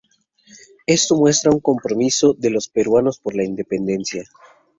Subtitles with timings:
[0.87, 4.23] Esto muestra un compromiso de los peruanos por la independencia.